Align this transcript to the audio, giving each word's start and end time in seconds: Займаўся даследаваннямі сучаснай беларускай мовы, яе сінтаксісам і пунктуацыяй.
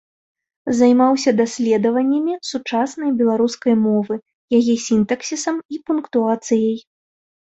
Займаўся 0.77 1.31
даследаваннямі 1.41 2.33
сучаснай 2.53 3.11
беларускай 3.19 3.73
мовы, 3.85 4.15
яе 4.61 4.75
сінтаксісам 4.87 5.57
і 5.75 5.81
пунктуацыяй. 5.91 6.77